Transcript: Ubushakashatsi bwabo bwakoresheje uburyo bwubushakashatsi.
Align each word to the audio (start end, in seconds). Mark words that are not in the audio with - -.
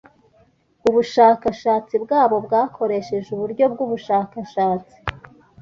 Ubushakashatsi 0.89 1.95
bwabo 2.03 2.35
bwakoresheje 2.45 3.29
uburyo 3.35 3.63
bwubushakashatsi. 3.73 4.97